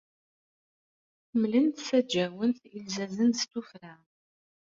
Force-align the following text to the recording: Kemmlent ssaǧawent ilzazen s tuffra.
Kemmlent 1.29 1.77
ssaǧawent 1.81 2.59
ilzazen 2.77 3.31
s 3.39 3.41
tuffra. 3.51 3.93